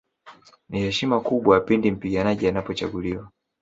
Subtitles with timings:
[0.69, 3.29] Ni heshima kubwa pindi mpiganaji anapochaguliwa